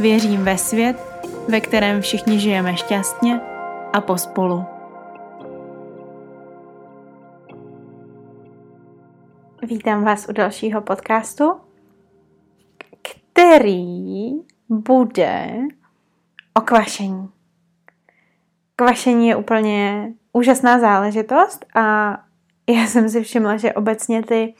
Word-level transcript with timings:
Věřím 0.00 0.44
ve 0.44 0.58
svět, 0.58 0.96
ve 1.48 1.60
kterém 1.60 2.00
všichni 2.00 2.40
žijeme 2.40 2.76
šťastně 2.76 3.40
a 3.92 4.00
pospolu. 4.00 4.64
Vítám 9.62 10.04
vás 10.04 10.28
u 10.28 10.32
dalšího 10.32 10.80
podcastu, 10.80 11.52
který 13.02 14.32
bude 14.68 15.50
o 16.54 16.60
kvašení. 16.60 17.28
Kvašení 18.76 19.28
je 19.28 19.36
úplně 19.36 20.12
úžasná 20.32 20.78
záležitost 20.78 21.66
a 21.74 22.16
já 22.68 22.86
jsem 22.86 23.08
si 23.08 23.22
všimla, 23.22 23.56
že 23.56 23.72
obecně 23.72 24.22
ty 24.22 24.54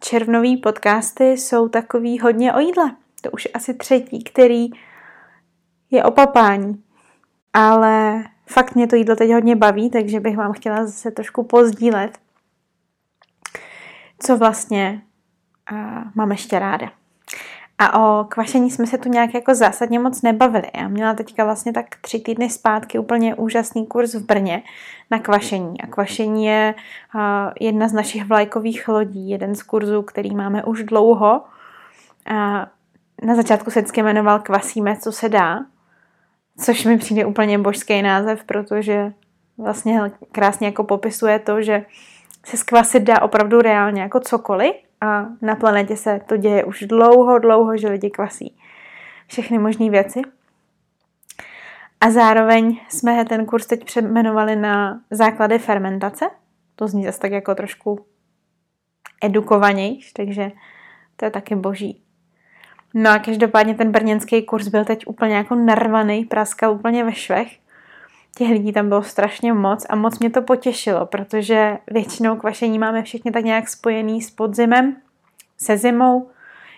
červnový 0.00 0.56
podcasty 0.56 1.24
jsou 1.24 1.68
takový 1.68 2.18
hodně 2.18 2.54
o 2.54 2.58
jídle. 2.58 3.03
To 3.24 3.30
už 3.30 3.44
je 3.44 3.50
asi 3.50 3.74
třetí, 3.74 4.24
který 4.24 4.70
je 5.90 6.04
o. 6.04 6.14
Ale 7.52 8.24
fakt 8.46 8.74
mě 8.74 8.86
to 8.86 8.96
jídlo 8.96 9.16
teď 9.16 9.32
hodně 9.32 9.56
baví, 9.56 9.90
takže 9.90 10.20
bych 10.20 10.36
vám 10.36 10.52
chtěla 10.52 10.86
zase 10.86 11.10
trošku 11.10 11.42
pozdílet, 11.42 12.18
co 14.18 14.36
vlastně 14.36 15.02
uh, 15.72 16.04
mám 16.14 16.30
ještě 16.30 16.58
ráda. 16.58 16.90
A 17.78 17.98
o 18.00 18.24
kvašení 18.24 18.70
jsme 18.70 18.86
se 18.86 18.98
tu 18.98 19.08
nějak 19.08 19.34
jako 19.34 19.54
zásadně 19.54 19.98
moc 19.98 20.22
nebavili. 20.22 20.70
Já 20.74 20.88
měla 20.88 21.14
teďka 21.14 21.44
vlastně 21.44 21.72
tak 21.72 21.86
tři 22.00 22.20
týdny 22.20 22.50
zpátky 22.50 22.98
úplně 22.98 23.34
úžasný 23.34 23.86
kurz 23.86 24.14
v 24.14 24.26
Brně 24.26 24.62
na 25.10 25.18
kvašení. 25.18 25.80
A 25.80 25.86
kvašení 25.86 26.46
je 26.46 26.74
uh, 27.14 27.20
jedna 27.60 27.88
z 27.88 27.92
našich 27.92 28.24
vlajkových 28.24 28.88
lodí, 28.88 29.30
jeden 29.30 29.54
z 29.54 29.62
kurzů, 29.62 30.02
který 30.02 30.34
máme 30.34 30.64
už 30.64 30.82
dlouho. 30.82 31.42
A 32.26 32.66
na 33.22 33.34
začátku 33.34 33.70
se 33.70 33.80
vždycky 33.80 34.02
jmenoval 34.02 34.40
Kvasíme, 34.40 34.96
co 34.96 35.12
se 35.12 35.28
dá, 35.28 35.58
což 36.64 36.84
mi 36.84 36.98
přijde 36.98 37.24
úplně 37.24 37.58
božský 37.58 38.02
název, 38.02 38.44
protože 38.44 39.12
vlastně 39.58 40.00
krásně 40.32 40.66
jako 40.66 40.84
popisuje 40.84 41.38
to, 41.38 41.62
že 41.62 41.86
se 42.44 42.56
skvasit 42.56 43.02
dá 43.02 43.22
opravdu 43.22 43.60
reálně 43.60 44.02
jako 44.02 44.20
cokoliv 44.20 44.74
a 45.00 45.26
na 45.42 45.54
planetě 45.54 45.96
se 45.96 46.20
to 46.26 46.36
děje 46.36 46.64
už 46.64 46.80
dlouho, 46.80 47.38
dlouho, 47.38 47.76
že 47.76 47.88
lidi 47.88 48.10
kvasí 48.10 48.56
všechny 49.26 49.58
možné 49.58 49.90
věci. 49.90 50.22
A 52.00 52.10
zároveň 52.10 52.80
jsme 52.88 53.24
ten 53.24 53.46
kurz 53.46 53.66
teď 53.66 53.84
přeměnovali 53.84 54.56
na 54.56 55.00
základy 55.10 55.58
fermentace. 55.58 56.30
To 56.76 56.88
zní 56.88 57.04
zase 57.04 57.20
tak 57.20 57.32
jako 57.32 57.54
trošku 57.54 58.06
edukovanější, 59.22 60.12
takže 60.12 60.52
to 61.16 61.24
je 61.24 61.30
taky 61.30 61.56
boží. 61.56 62.03
No 62.94 63.10
a 63.10 63.18
každopádně 63.18 63.74
ten 63.74 63.92
brněnský 63.92 64.42
kurz 64.42 64.68
byl 64.68 64.84
teď 64.84 65.06
úplně 65.06 65.34
jako 65.34 65.54
narvaný, 65.54 66.24
praskal 66.24 66.72
úplně 66.72 67.04
ve 67.04 67.12
švech. 67.12 67.48
Těch 68.36 68.50
lidí 68.50 68.72
tam 68.72 68.88
bylo 68.88 69.02
strašně 69.02 69.52
moc 69.52 69.86
a 69.88 69.96
moc 69.96 70.18
mě 70.18 70.30
to 70.30 70.42
potěšilo, 70.42 71.06
protože 71.06 71.78
většinou 71.90 72.36
kvašení 72.36 72.78
máme 72.78 73.02
všichni 73.02 73.30
tak 73.30 73.44
nějak 73.44 73.68
spojený 73.68 74.22
s 74.22 74.30
podzimem, 74.30 74.96
se 75.56 75.76
zimou. 75.76 76.30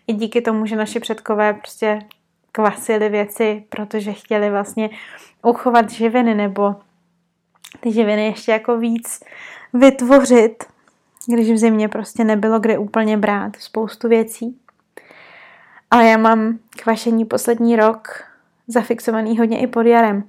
I 0.06 0.12
díky 0.12 0.40
tomu, 0.40 0.66
že 0.66 0.76
naši 0.76 1.00
předkové 1.00 1.54
prostě 1.54 1.98
kvasili 2.52 3.08
věci, 3.08 3.64
protože 3.68 4.12
chtěli 4.12 4.50
vlastně 4.50 4.90
uchovat 5.42 5.90
živiny 5.90 6.34
nebo 6.34 6.76
ty 7.80 7.92
živiny 7.92 8.26
ještě 8.26 8.52
jako 8.52 8.78
víc 8.78 9.20
vytvořit, 9.72 10.64
když 11.28 11.50
v 11.50 11.56
zimě 11.56 11.88
prostě 11.88 12.24
nebylo 12.24 12.60
kde 12.60 12.78
úplně 12.78 13.16
brát 13.16 13.56
spoustu 13.56 14.08
věcí. 14.08 14.58
Ale 15.90 16.06
já 16.06 16.16
mám 16.16 16.58
kvašení 16.82 17.24
poslední 17.24 17.76
rok 17.76 18.08
zafixovaný 18.66 19.38
hodně 19.38 19.60
i 19.60 19.66
pod 19.66 19.86
jarem. 19.86 20.24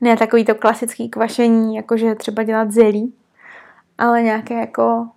Ne 0.00 0.16
takový 0.16 0.44
to 0.44 0.54
klasický 0.54 1.08
kvašení, 1.08 1.76
jakože 1.76 2.14
třeba 2.14 2.42
dělat 2.42 2.70
zelí, 2.70 3.14
ale 3.98 4.22
nějaké 4.22 4.54
jako 4.54 5.08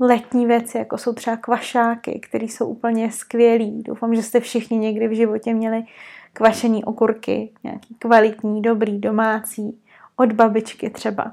letní 0.00 0.46
věci, 0.46 0.78
jako 0.78 0.98
jsou 0.98 1.12
třeba 1.12 1.36
kvašáky, 1.36 2.20
které 2.22 2.44
jsou 2.44 2.66
úplně 2.66 3.12
skvělý. 3.12 3.82
Doufám, 3.82 4.14
že 4.14 4.22
jste 4.22 4.40
všichni 4.40 4.78
někdy 4.78 5.08
v 5.08 5.16
životě 5.16 5.54
měli 5.54 5.84
kvašení 6.32 6.84
okurky, 6.84 7.52
nějaký 7.64 7.94
kvalitní, 7.98 8.62
dobrý, 8.62 8.98
domácí, 8.98 9.80
od 10.16 10.32
babičky 10.32 10.90
třeba. 10.90 11.32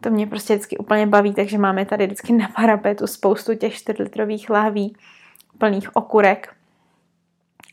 To 0.00 0.10
mě 0.10 0.26
prostě 0.26 0.54
vždycky 0.54 0.78
úplně 0.78 1.06
baví, 1.06 1.34
takže 1.34 1.58
máme 1.58 1.86
tady 1.86 2.06
vždycky 2.06 2.32
na 2.32 2.48
parapetu 2.56 3.06
spoustu 3.06 3.54
těch 3.54 3.74
4 3.74 4.02
litrových 4.02 4.50
láví 4.50 4.96
plných 5.60 5.96
okurek. 5.96 6.54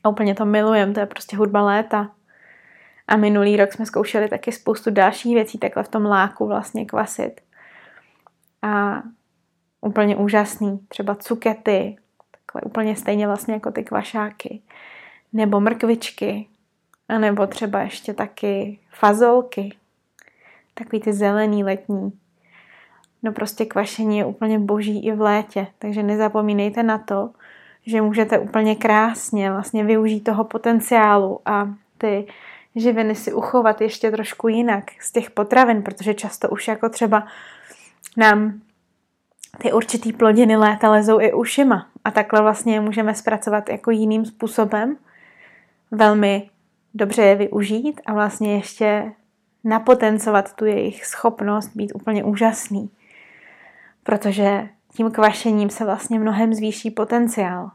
A 0.03 0.09
úplně 0.09 0.35
to 0.35 0.45
milujem, 0.45 0.93
to 0.93 0.99
je 0.99 1.05
prostě 1.05 1.37
hudba 1.37 1.61
léta. 1.61 2.11
A 3.07 3.17
minulý 3.17 3.57
rok 3.57 3.73
jsme 3.73 3.85
zkoušeli 3.85 4.27
taky 4.29 4.51
spoustu 4.51 4.91
dalších 4.91 5.35
věcí 5.35 5.57
takhle 5.57 5.83
v 5.83 5.87
tom 5.87 6.05
láku 6.05 6.47
vlastně 6.47 6.85
kvasit. 6.85 7.41
A 8.61 9.03
úplně 9.81 10.15
úžasný, 10.15 10.79
třeba 10.87 11.15
cukety, 11.15 11.97
takhle 12.31 12.61
úplně 12.61 12.95
stejně 12.95 13.27
vlastně 13.27 13.53
jako 13.53 13.71
ty 13.71 13.83
kvašáky, 13.83 14.61
nebo 15.33 15.59
mrkvičky, 15.59 16.47
a 17.09 17.17
nebo 17.17 17.47
třeba 17.47 17.81
ještě 17.81 18.13
taky 18.13 18.79
fazolky, 18.89 19.75
takový 20.73 20.99
ty 20.99 21.13
zelený 21.13 21.63
letní. 21.63 22.19
No 23.23 23.31
prostě 23.31 23.65
kvašení 23.65 24.17
je 24.17 24.25
úplně 24.25 24.59
boží 24.59 25.05
i 25.05 25.11
v 25.11 25.21
létě, 25.21 25.67
takže 25.79 26.03
nezapomínejte 26.03 26.83
na 26.83 26.97
to, 26.97 27.29
že 27.87 28.01
můžete 28.01 28.39
úplně 28.39 28.75
krásně 28.75 29.51
vlastně 29.51 29.83
využít 29.83 30.23
toho 30.23 30.43
potenciálu 30.43 31.39
a 31.45 31.69
ty 31.97 32.27
živiny 32.75 33.15
si 33.15 33.33
uchovat 33.33 33.81
ještě 33.81 34.11
trošku 34.11 34.47
jinak 34.47 34.83
z 34.99 35.11
těch 35.11 35.31
potravin, 35.31 35.83
protože 35.83 36.13
často 36.13 36.49
už 36.49 36.67
jako 36.67 36.89
třeba 36.89 37.27
nám 38.17 38.61
ty 39.57 39.73
určitý 39.73 40.13
plodiny 40.13 40.57
léta 40.57 40.91
lezou 40.91 41.19
i 41.19 41.33
ušima 41.33 41.87
a 42.03 42.11
takhle 42.11 42.41
vlastně 42.41 42.73
je 42.73 42.81
můžeme 42.81 43.15
zpracovat 43.15 43.69
jako 43.69 43.91
jiným 43.91 44.25
způsobem, 44.25 44.97
velmi 45.91 46.49
dobře 46.93 47.21
je 47.21 47.35
využít 47.35 48.01
a 48.05 48.13
vlastně 48.13 48.55
ještě 48.55 49.11
napotencovat 49.63 50.53
tu 50.53 50.65
jejich 50.65 51.05
schopnost 51.05 51.75
být 51.75 51.91
úplně 51.95 52.23
úžasný. 52.23 52.89
Protože 54.03 54.69
tím 54.93 55.11
kvašením 55.11 55.69
se 55.69 55.85
vlastně 55.85 56.19
mnohem 56.19 56.53
zvýší 56.53 56.91
potenciál. 56.91 57.71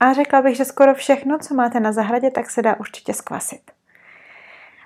A 0.00 0.12
řekla 0.12 0.42
bych, 0.42 0.56
že 0.56 0.64
skoro 0.64 0.94
všechno, 0.94 1.38
co 1.38 1.54
máte 1.54 1.80
na 1.80 1.92
zahradě, 1.92 2.30
tak 2.30 2.50
se 2.50 2.62
dá 2.62 2.80
určitě 2.80 3.14
skvasit. 3.14 3.70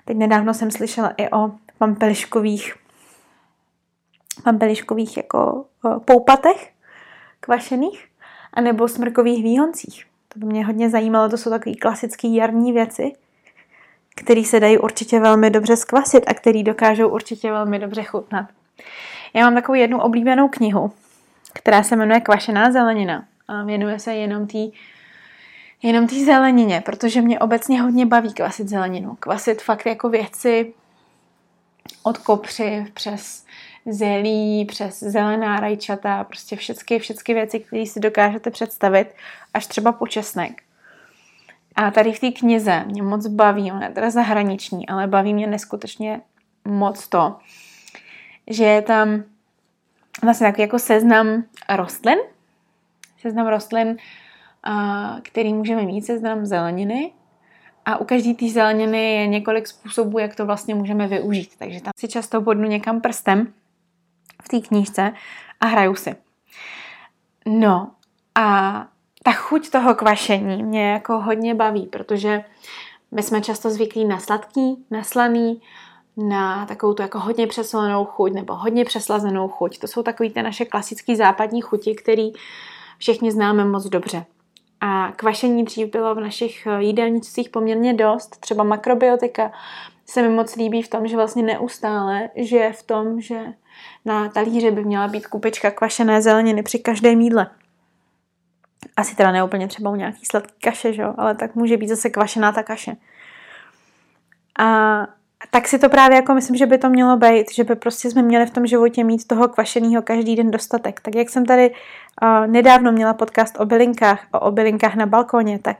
Teď 0.05 0.17
nedávno 0.17 0.53
jsem 0.53 0.71
slyšela 0.71 1.13
i 1.17 1.29
o 1.29 1.51
pampeliškových, 1.77 2.75
pampeliškových 4.43 5.17
jako 5.17 5.65
poupatech 6.05 6.71
kvašených, 7.39 8.07
anebo 8.53 8.87
smrkových 8.87 9.43
výhoncích. 9.43 10.05
To 10.29 10.39
by 10.39 10.45
mě 10.45 10.65
hodně 10.65 10.89
zajímalo, 10.89 11.29
to 11.29 11.37
jsou 11.37 11.49
takové 11.49 11.75
klasické 11.75 12.27
jarní 12.27 12.73
věci, 12.73 13.13
které 14.15 14.43
se 14.43 14.59
dají 14.59 14.77
určitě 14.77 15.19
velmi 15.19 15.49
dobře 15.49 15.77
skvasit 15.77 16.23
a 16.27 16.33
které 16.33 16.63
dokážou 16.63 17.09
určitě 17.09 17.51
velmi 17.51 17.79
dobře 17.79 18.03
chutnat. 18.03 18.45
Já 19.33 19.45
mám 19.45 19.55
takovou 19.55 19.75
jednu 19.75 20.01
oblíbenou 20.01 20.47
knihu, 20.47 20.91
která 21.53 21.83
se 21.83 21.95
jmenuje 21.95 22.21
Kvašená 22.21 22.71
zelenina 22.71 23.25
a 23.47 23.63
věnuje 23.63 23.99
se 23.99 24.13
jenom 24.13 24.47
té 24.47 24.57
jenom 25.81 26.07
tý 26.07 26.25
zelenině, 26.25 26.81
protože 26.85 27.21
mě 27.21 27.39
obecně 27.39 27.81
hodně 27.81 28.05
baví 28.05 28.33
kvasit 28.33 28.69
zeleninu. 28.69 29.15
Kvasit 29.15 29.61
fakt 29.61 29.85
jako 29.85 30.09
věci 30.09 30.73
od 32.03 32.17
kopřiv 32.17 32.91
přes 32.91 33.45
zelí, 33.85 34.65
přes 34.65 34.99
zelená 34.99 35.59
rajčata, 35.59 36.23
prostě 36.23 36.55
všechny, 36.55 36.99
všechny 36.99 37.33
věci, 37.33 37.59
které 37.59 37.85
si 37.85 37.99
dokážete 37.99 38.51
představit, 38.51 39.15
až 39.53 39.67
třeba 39.67 39.91
po 39.91 40.07
česnek. 40.07 40.61
A 41.75 41.91
tady 41.91 42.13
v 42.13 42.19
té 42.19 42.31
knize 42.31 42.83
mě 42.87 43.03
moc 43.03 43.27
baví, 43.27 43.71
ona 43.71 43.85
je 43.85 43.93
teda 43.93 44.09
zahraniční, 44.09 44.89
ale 44.89 45.07
baví 45.07 45.33
mě 45.33 45.47
neskutečně 45.47 46.21
moc 46.65 47.07
to, 47.07 47.35
že 48.47 48.63
je 48.63 48.81
tam 48.81 49.23
vlastně 50.23 50.47
takový 50.47 50.61
jako 50.61 50.79
seznam 50.79 51.43
rostlin, 51.69 52.17
seznam 53.21 53.47
rostlin 53.47 53.97
který 55.21 55.53
můžeme 55.53 55.81
mít 55.81 56.01
seznam 56.01 56.45
zeleniny. 56.45 57.13
A 57.85 57.97
u 57.97 58.05
každé 58.05 58.33
té 58.33 58.49
zeleniny 58.49 59.15
je 59.15 59.27
několik 59.27 59.67
způsobů, 59.67 60.19
jak 60.19 60.35
to 60.35 60.45
vlastně 60.45 60.75
můžeme 60.75 61.07
využít. 61.07 61.51
Takže 61.59 61.81
tam 61.81 61.91
si 61.99 62.07
často 62.07 62.41
bodnu 62.41 62.67
někam 62.67 63.01
prstem 63.01 63.53
v 64.43 64.49
té 64.49 64.59
knížce 64.59 65.13
a 65.59 65.65
hraju 65.65 65.95
si. 65.95 66.15
No 67.45 67.91
a 68.35 68.87
ta 69.23 69.31
chuť 69.31 69.69
toho 69.69 69.95
kvašení 69.95 70.63
mě 70.63 70.91
jako 70.91 71.19
hodně 71.19 71.55
baví, 71.55 71.85
protože 71.85 72.43
my 73.11 73.23
jsme 73.23 73.41
často 73.41 73.69
zvyklí 73.69 74.05
na 74.05 74.19
sladký, 74.19 74.85
na 74.91 75.03
slaný, 75.03 75.61
na 76.17 76.65
takovou 76.65 76.93
tu 76.93 77.01
jako 77.01 77.19
hodně 77.19 77.47
přeslazenou 77.47 78.05
chuť 78.05 78.33
nebo 78.33 78.55
hodně 78.55 78.85
přeslazenou 78.85 79.47
chuť. 79.47 79.79
To 79.79 79.87
jsou 79.87 80.03
takové 80.03 80.29
ty 80.29 80.41
naše 80.41 80.65
klasické 80.65 81.15
západní 81.15 81.61
chuti, 81.61 81.95
které 81.95 82.29
všichni 82.97 83.31
známe 83.31 83.65
moc 83.65 83.85
dobře. 83.85 84.25
A 84.81 85.11
kvašení 85.15 85.65
dřív 85.65 85.91
bylo 85.91 86.15
v 86.15 86.19
našich 86.19 86.67
jídelnicích 86.79 87.49
poměrně 87.49 87.93
dost. 87.93 88.39
Třeba 88.39 88.63
makrobiotika 88.63 89.51
se 90.05 90.21
mi 90.21 90.29
moc 90.29 90.55
líbí 90.55 90.81
v 90.81 90.87
tom, 90.87 91.07
že 91.07 91.15
vlastně 91.15 91.43
neustále 91.43 92.29
žije 92.35 92.73
v 92.73 92.83
tom, 92.83 93.21
že 93.21 93.45
na 94.05 94.29
talíři 94.29 94.71
by 94.71 94.85
měla 94.85 95.07
být 95.07 95.27
kupička 95.27 95.71
kvašené 95.71 96.21
zeleniny 96.21 96.63
při 96.63 96.79
každém 96.79 97.21
jídle. 97.21 97.47
Asi 98.95 99.15
teda 99.15 99.31
neúplně 99.31 99.67
třeba 99.67 99.89
u 99.89 99.95
nějaký 99.95 100.25
sladký 100.25 100.53
kaše, 100.61 100.93
že? 100.93 101.03
ale 101.03 101.35
tak 101.35 101.55
může 101.55 101.77
být 101.77 101.87
zase 101.87 102.09
kvašená 102.09 102.51
ta 102.51 102.63
kaše. 102.63 102.95
A 104.59 105.07
tak 105.49 105.67
si 105.67 105.79
to 105.79 105.89
právě 105.89 106.15
jako 106.15 106.33
myslím, 106.33 106.55
že 106.55 106.65
by 106.65 106.77
to 106.77 106.89
mělo 106.89 107.17
být, 107.17 107.51
že 107.53 107.63
by 107.63 107.75
prostě 107.75 108.09
jsme 108.09 108.21
měli 108.21 108.45
v 108.45 108.51
tom 108.51 108.65
životě 108.65 109.03
mít 109.03 109.27
toho 109.27 109.47
kvašeného 109.47 110.01
každý 110.01 110.35
den 110.35 110.51
dostatek. 110.51 110.99
Tak 111.01 111.15
jak 111.15 111.29
jsem 111.29 111.45
tady 111.45 111.71
uh, 111.71 112.47
nedávno 112.47 112.91
měla 112.91 113.13
podcast 113.13 113.59
o 113.59 113.65
bylinkách, 113.65 114.25
o, 114.31 114.51
bylinkách 114.51 114.95
na 114.95 115.05
balkoně, 115.05 115.59
tak 115.59 115.77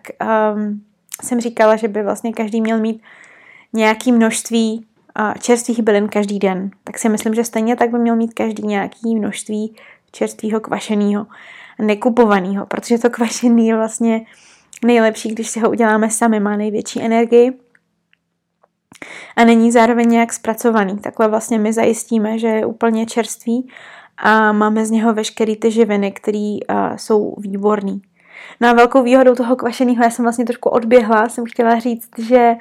um, 0.56 0.82
jsem 1.24 1.42
říkala, 1.42 1.76
že 1.76 1.88
by 1.88 2.04
vlastně 2.04 2.34
každý 2.34 2.62
měl 2.62 2.80
mít 2.80 3.02
nějaký 3.74 4.12
množství 4.12 4.86
uh, 5.20 5.34
čerstvých 5.34 5.82
bylin 5.82 6.08
každý 6.08 6.40
den. 6.40 6.72
Tak 6.84 7.00
si 7.00 7.10
myslím, 7.10 7.34
že 7.34 7.44
stejně 7.44 7.76
tak 7.76 7.90
by 7.90 8.00
měl 8.00 8.16
mít 8.16 8.34
každý 8.34 8.68
nějaký 8.68 9.16
množství 9.16 9.76
čerstvého 10.12 10.60
kvašeného, 10.60 11.28
nekupovaného, 11.80 12.66
protože 12.66 12.98
to 12.98 13.10
kvašený 13.10 13.68
je 13.68 13.76
vlastně 13.76 14.26
nejlepší, 14.86 15.30
když 15.30 15.50
si 15.50 15.60
ho 15.60 15.70
uděláme 15.70 16.10
sami, 16.10 16.40
má 16.40 16.58
největší 16.58 17.02
energii 17.02 17.54
a 19.36 19.44
není 19.44 19.72
zároveň 19.72 20.10
nějak 20.10 20.34
zpracovaný. 20.34 20.98
Takhle 20.98 21.28
vlastně 21.28 21.60
my 21.60 21.74
zajistíme, 21.74 22.40
že 22.40 22.48
je 22.48 22.66
úplně 22.66 23.06
čerstvý 23.06 23.68
a 24.18 24.52
máme 24.52 24.86
z 24.86 24.92
něho 24.92 25.14
veškeré 25.14 25.56
ty 25.56 25.72
živiny, 25.72 26.12
které 26.12 26.58
jsou 26.96 27.36
výborné. 27.38 28.00
No 28.62 28.70
a 28.70 28.74
velkou 28.74 29.04
výhodou 29.04 29.36
toho 29.36 29.56
kvašeného, 29.56 30.04
já 30.04 30.10
jsem 30.10 30.26
vlastně 30.26 30.46
trošku 30.46 30.70
odběhla, 30.70 31.30
jsem 31.30 31.46
chtěla 31.46 31.80
říct, 31.80 32.10
že 32.18 32.56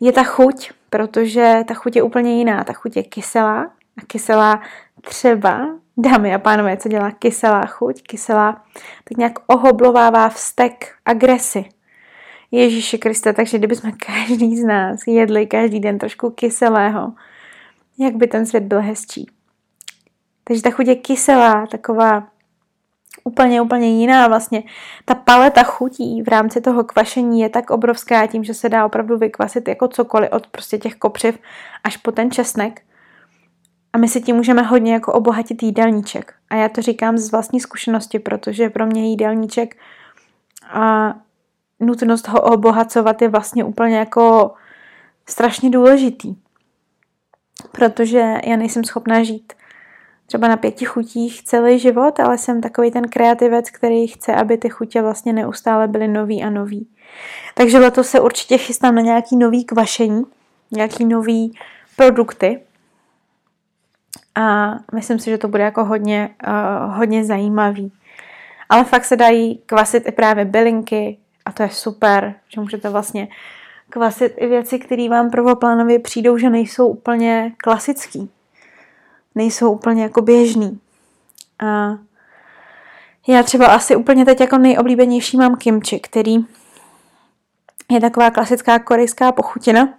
je 0.00 0.12
ta 0.12 0.22
chuť, 0.22 0.70
protože 0.90 1.64
ta 1.68 1.74
chuť 1.74 1.96
je 1.96 2.02
úplně 2.02 2.38
jiná. 2.38 2.64
Ta 2.64 2.72
chuť 2.72 2.96
je 2.96 3.02
kyselá 3.02 3.60
a 3.98 4.00
kyselá 4.06 4.60
třeba, 5.00 5.68
dámy 5.96 6.34
a 6.34 6.38
pánové, 6.38 6.76
co 6.76 6.88
dělá 6.88 7.10
kyselá 7.10 7.66
chuť? 7.66 8.02
Kyselá 8.02 8.52
tak 9.08 9.18
nějak 9.18 9.32
ohoblovává 9.46 10.28
vztek, 10.28 10.94
agresi. 11.04 11.64
Ježíši 12.50 12.98
Kriste, 12.98 13.32
takže 13.32 13.58
kdybychom 13.58 13.92
každý 14.06 14.56
z 14.56 14.64
nás 14.64 15.00
jedli 15.06 15.46
každý 15.46 15.80
den 15.80 15.98
trošku 15.98 16.30
kyselého, 16.30 17.12
jak 17.98 18.16
by 18.16 18.26
ten 18.26 18.46
svět 18.46 18.64
byl 18.64 18.80
hezčí. 18.80 19.30
Takže 20.44 20.62
ta 20.62 20.70
chuť 20.70 20.86
je 20.86 20.96
kyselá, 20.96 21.66
taková 21.66 22.28
úplně, 23.24 23.60
úplně 23.60 23.88
jiná 23.88 24.28
vlastně. 24.28 24.62
Ta 25.04 25.14
paleta 25.14 25.62
chutí 25.62 26.22
v 26.22 26.28
rámci 26.28 26.60
toho 26.60 26.84
kvašení 26.84 27.40
je 27.40 27.48
tak 27.48 27.70
obrovská 27.70 28.26
tím, 28.26 28.44
že 28.44 28.54
se 28.54 28.68
dá 28.68 28.86
opravdu 28.86 29.18
vykvasit 29.18 29.68
jako 29.68 29.88
cokoliv 29.88 30.30
od 30.32 30.46
prostě 30.46 30.78
těch 30.78 30.94
kopřiv 30.94 31.38
až 31.84 31.96
po 31.96 32.12
ten 32.12 32.30
česnek. 32.30 32.82
A 33.92 33.98
my 33.98 34.08
si 34.08 34.20
tím 34.20 34.36
můžeme 34.36 34.62
hodně 34.62 34.92
jako 34.92 35.12
obohatit 35.12 35.62
jídelníček. 35.62 36.34
A 36.50 36.54
já 36.54 36.68
to 36.68 36.82
říkám 36.82 37.18
z 37.18 37.30
vlastní 37.32 37.60
zkušenosti, 37.60 38.18
protože 38.18 38.70
pro 38.70 38.86
mě 38.86 39.10
jídelníček 39.10 39.76
a 40.72 41.14
nutnost 41.80 42.28
ho 42.28 42.40
obohacovat 42.40 43.22
je 43.22 43.28
vlastně 43.28 43.64
úplně 43.64 43.96
jako 43.96 44.54
strašně 45.26 45.70
důležitý. 45.70 46.34
Protože 47.72 48.34
já 48.44 48.56
nejsem 48.56 48.84
schopná 48.84 49.22
žít 49.22 49.52
třeba 50.26 50.48
na 50.48 50.56
pěti 50.56 50.84
chutích 50.84 51.42
celý 51.42 51.78
život, 51.78 52.20
ale 52.20 52.38
jsem 52.38 52.60
takový 52.60 52.90
ten 52.90 53.08
kreativec, 53.08 53.70
který 53.70 54.06
chce, 54.06 54.34
aby 54.34 54.58
ty 54.58 54.68
chutě 54.68 55.02
vlastně 55.02 55.32
neustále 55.32 55.88
byly 55.88 56.08
nový 56.08 56.42
a 56.42 56.50
nový. 56.50 56.88
Takže 57.54 57.78
letos 57.78 58.08
se 58.08 58.20
určitě 58.20 58.58
chystám 58.58 58.94
na 58.94 59.02
nějaký 59.02 59.36
nový 59.36 59.64
kvašení, 59.64 60.22
nějaký 60.70 61.04
nový 61.04 61.58
produkty. 61.96 62.60
A 64.34 64.74
myslím 64.94 65.18
si, 65.18 65.30
že 65.30 65.38
to 65.38 65.48
bude 65.48 65.62
jako 65.62 65.84
hodně, 65.84 66.30
uh, 66.48 66.94
hodně 66.94 67.24
zajímavý. 67.24 67.92
Ale 68.68 68.84
fakt 68.84 69.04
se 69.04 69.16
dají 69.16 69.62
kvasit 69.66 70.08
i 70.08 70.12
právě 70.12 70.44
bylinky, 70.44 71.18
a 71.48 71.52
to 71.52 71.62
je 71.62 71.70
super, 71.70 72.34
že 72.48 72.60
můžete 72.60 72.90
vlastně 72.90 73.28
kvasit 73.90 74.34
i 74.36 74.46
věci, 74.46 74.78
které 74.78 75.08
vám 75.08 75.30
prvoplánově 75.30 75.98
přijdou, 75.98 76.38
že 76.38 76.50
nejsou 76.50 76.88
úplně 76.88 77.52
klasický. 77.56 78.30
Nejsou 79.34 79.72
úplně 79.72 80.02
jako 80.02 80.22
běžný. 80.22 80.80
A 81.66 81.98
já 83.28 83.42
třeba 83.42 83.66
asi 83.66 83.96
úplně 83.96 84.24
teď 84.24 84.40
jako 84.40 84.58
nejoblíbenější 84.58 85.36
mám 85.36 85.56
kimchi, 85.56 86.00
který 86.00 86.36
je 87.90 88.00
taková 88.00 88.30
klasická 88.30 88.78
korejská 88.78 89.32
pochutina 89.32 89.94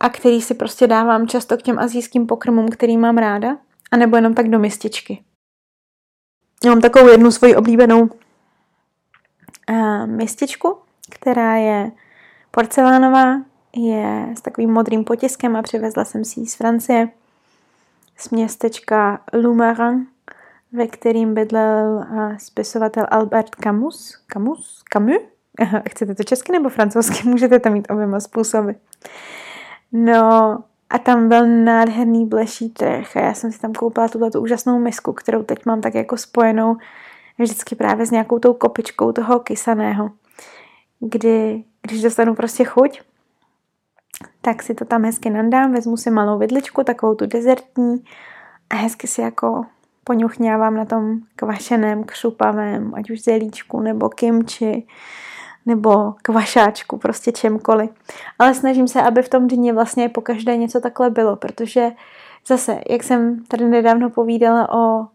a 0.00 0.08
který 0.08 0.42
si 0.42 0.54
prostě 0.54 0.86
dávám 0.86 1.28
často 1.28 1.56
k 1.56 1.62
těm 1.62 1.78
azijským 1.78 2.26
pokrmům, 2.26 2.68
který 2.68 2.96
mám 2.96 3.18
ráda, 3.18 3.56
anebo 3.90 4.16
jenom 4.16 4.34
tak 4.34 4.48
do 4.48 4.58
mističky. 4.58 5.24
Já 6.64 6.70
mám 6.70 6.80
takovou 6.80 7.08
jednu 7.08 7.30
svoji 7.30 7.56
oblíbenou 7.56 8.10
mističku, 10.06 10.78
která 11.10 11.56
je 11.56 11.90
porcelánová, 12.50 13.40
je 13.76 14.26
s 14.36 14.40
takovým 14.40 14.72
modrým 14.72 15.04
potiskem 15.04 15.56
a 15.56 15.62
přivezla 15.62 16.04
jsem 16.04 16.24
si 16.24 16.40
ji 16.40 16.46
z 16.46 16.54
Francie 16.54 17.08
z 18.16 18.30
městečka 18.30 19.20
Lumarin, 19.34 20.06
ve 20.72 20.86
kterým 20.86 21.34
bydlel 21.34 22.06
spisovatel 22.38 23.06
Albert 23.10 23.54
Camus. 23.62 24.24
Camus? 24.32 24.82
Camus? 24.92 25.22
Chcete 25.90 26.14
to 26.14 26.24
česky 26.24 26.52
nebo 26.52 26.68
francouzsky? 26.68 27.28
Můžete 27.28 27.58
to 27.58 27.70
mít 27.70 27.90
oběma 27.90 28.20
způsoby. 28.20 28.70
No 29.92 30.58
a 30.90 30.98
tam 30.98 31.28
byl 31.28 31.46
nádherný 31.46 32.26
bleší 32.26 32.68
trh 32.68 33.16
a 33.16 33.20
já 33.20 33.34
jsem 33.34 33.52
si 33.52 33.60
tam 33.60 33.72
koupila 33.72 34.08
tuto 34.08 34.40
úžasnou 34.40 34.78
misku, 34.78 35.12
kterou 35.12 35.42
teď 35.42 35.66
mám 35.66 35.80
tak 35.80 35.94
jako 35.94 36.16
spojenou 36.16 36.76
vždycky 37.44 37.74
právě 37.74 38.06
s 38.06 38.10
nějakou 38.10 38.38
tou 38.38 38.54
kopičkou 38.54 39.12
toho 39.12 39.40
kysaného, 39.40 40.10
kdy, 41.00 41.64
když 41.82 42.02
dostanu 42.02 42.34
prostě 42.34 42.64
chuť, 42.64 43.00
tak 44.40 44.62
si 44.62 44.74
to 44.74 44.84
tam 44.84 45.04
hezky 45.04 45.30
nandám, 45.30 45.72
vezmu 45.72 45.96
si 45.96 46.10
malou 46.10 46.38
vidličku, 46.38 46.84
takovou 46.84 47.14
tu 47.14 47.26
dezertní 47.26 48.04
a 48.70 48.76
hezky 48.76 49.06
si 49.06 49.20
jako 49.20 49.66
poňuchňávám 50.04 50.76
na 50.76 50.84
tom 50.84 51.20
kvašeném, 51.36 52.04
křupavém, 52.04 52.94
ať 52.94 53.10
už 53.10 53.22
zelíčku 53.22 53.80
nebo 53.80 54.08
kimči, 54.08 54.86
nebo 55.66 56.14
kvašáčku, 56.22 56.98
prostě 56.98 57.32
čemkoliv. 57.32 57.90
Ale 58.38 58.54
snažím 58.54 58.88
se, 58.88 59.02
aby 59.02 59.22
v 59.22 59.28
tom 59.28 59.48
dni 59.48 59.72
vlastně 59.72 60.08
po 60.08 60.20
každé 60.20 60.56
něco 60.56 60.80
takhle 60.80 61.10
bylo, 61.10 61.36
protože 61.36 61.90
zase, 62.46 62.80
jak 62.90 63.02
jsem 63.02 63.44
tady 63.44 63.64
nedávno 63.64 64.10
povídala 64.10 64.72
o 64.72 65.06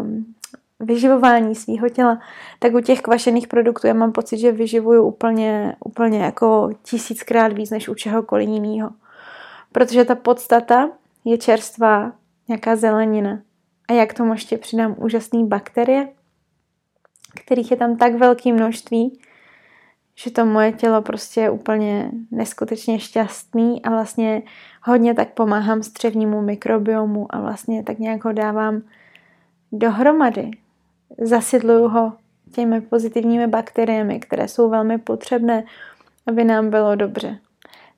um, 0.00 0.34
vyživování 0.82 1.54
svého 1.54 1.88
těla, 1.88 2.18
tak 2.58 2.74
u 2.74 2.80
těch 2.80 3.00
kvašených 3.00 3.48
produktů 3.48 3.86
já 3.86 3.94
mám 3.94 4.12
pocit, 4.12 4.38
že 4.38 4.52
vyživuju 4.52 5.02
úplně, 5.02 5.76
úplně 5.84 6.18
jako 6.18 6.70
tisíckrát 6.82 7.52
víc 7.52 7.70
než 7.70 7.88
u 7.88 7.94
čehokoliv 7.94 8.48
jiného. 8.48 8.90
Protože 9.72 10.04
ta 10.04 10.14
podstata 10.14 10.90
je 11.24 11.38
čerstvá, 11.38 12.12
nějaká 12.48 12.76
zelenina. 12.76 13.42
A 13.88 13.92
jak 13.92 14.14
tomu 14.14 14.32
ještě 14.32 14.58
přidám 14.58 14.94
úžasné 14.98 15.44
bakterie, 15.44 16.08
kterých 17.44 17.70
je 17.70 17.76
tam 17.76 17.96
tak 17.96 18.14
velké 18.14 18.52
množství, 18.52 19.20
že 20.14 20.30
to 20.30 20.46
moje 20.46 20.72
tělo 20.72 21.02
prostě 21.02 21.40
je 21.40 21.50
úplně 21.50 22.10
neskutečně 22.30 22.98
šťastný 22.98 23.82
a 23.82 23.90
vlastně 23.90 24.42
hodně 24.82 25.14
tak 25.14 25.32
pomáhám 25.34 25.82
střevnímu 25.82 26.42
mikrobiomu 26.42 27.26
a 27.30 27.40
vlastně 27.40 27.82
tak 27.82 27.98
nějak 27.98 28.24
ho 28.24 28.32
dávám 28.32 28.82
dohromady 29.72 30.50
zasidluju 31.18 31.88
ho 31.88 32.12
těmi 32.52 32.80
pozitivními 32.80 33.46
bakteriemi, 33.46 34.20
které 34.20 34.48
jsou 34.48 34.70
velmi 34.70 34.98
potřebné, 34.98 35.64
aby 36.26 36.44
nám 36.44 36.70
bylo 36.70 36.94
dobře. 36.94 37.38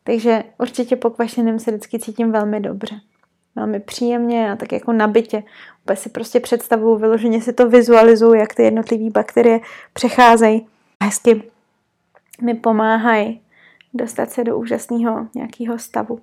Takže 0.04 0.44
určitě 0.58 0.96
po 0.96 1.10
kvašeném 1.10 1.58
se 1.58 1.70
vždycky 1.70 1.98
cítím 1.98 2.32
velmi 2.32 2.60
dobře. 2.60 3.00
Velmi 3.56 3.80
příjemně 3.80 4.52
a 4.52 4.56
tak 4.56 4.72
jako 4.72 4.92
nabitě. 4.92 5.42
Úplně 5.82 5.96
si 5.96 6.08
prostě 6.08 6.40
představuju, 6.40 6.96
vyloženě 6.96 7.40
si 7.40 7.52
to 7.52 7.68
vizualizuju, 7.68 8.34
jak 8.34 8.54
ty 8.54 8.62
jednotlivé 8.62 9.10
bakterie 9.10 9.60
přecházejí 9.92 10.66
hezky 11.02 11.42
mi 12.42 12.54
pomáhají 12.54 13.40
dostat 13.94 14.30
se 14.30 14.44
do 14.44 14.58
úžasného 14.58 15.26
nějakého 15.34 15.78
stavu. 15.78 16.20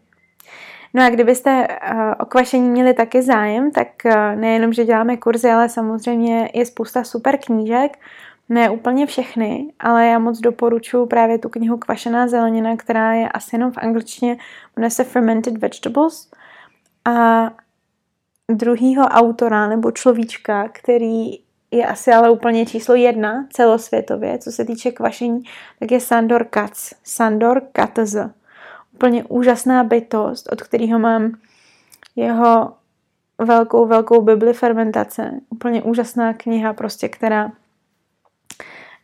No 0.94 1.04
a 1.04 1.10
kdybyste 1.10 1.68
eh, 1.70 2.16
o 2.16 2.26
kvašení 2.26 2.70
měli 2.70 2.94
taky 2.94 3.22
zájem, 3.22 3.72
tak 3.72 4.06
eh, 4.06 4.36
nejenom, 4.36 4.74
že 4.74 4.86
děláme 4.86 5.18
kurzy, 5.18 5.50
ale 5.50 5.70
samozřejmě 5.70 6.50
je 6.54 6.66
spousta 6.66 7.04
super 7.04 7.38
knížek, 7.38 7.98
ne 8.50 8.70
úplně 8.70 9.06
všechny, 9.06 9.74
ale 9.80 10.08
já 10.08 10.20
moc 10.20 10.40
doporučuji 10.40 11.06
právě 11.06 11.38
tu 11.38 11.50
knihu 11.50 11.78
Kvašená 11.78 12.28
zelenina, 12.28 12.78
která 12.78 13.14
je 13.14 13.30
asi 13.30 13.56
jenom 13.56 13.72
v 13.72 13.78
angličtině, 13.78 14.38
jmenuje 14.76 14.92
se 14.92 15.04
Fermented 15.04 15.58
Vegetables. 15.58 16.32
A 17.06 17.50
druhýho 18.50 19.06
autora 19.06 19.68
nebo 19.68 19.92
človíčka, 19.92 20.70
který 20.70 21.40
je 21.72 21.86
asi 21.86 22.12
ale 22.12 22.30
úplně 22.30 22.66
číslo 22.66 22.96
jedna 22.96 23.48
celosvětově, 23.54 24.38
co 24.38 24.52
se 24.52 24.66
týče 24.66 24.92
kvašení, 24.92 25.44
tak 25.80 25.92
je 25.92 26.00
Sandor 26.00 26.44
Katz. 26.44 26.94
Sandor 27.04 27.62
Katz. 27.72 28.16
Úplně 29.02 29.24
úžasná 29.24 29.84
bytost, 29.84 30.52
od 30.52 30.62
kterého 30.62 31.00
mám 31.00 31.32
jeho 32.16 32.74
velkou, 33.38 33.88
velkou 33.88 34.22
bibli 34.22 34.54
fermentace. 34.54 35.32
Úplně 35.50 35.84
úžasná 35.84 36.34
kniha, 36.34 36.74
prostě, 36.74 37.10
která 37.10 37.52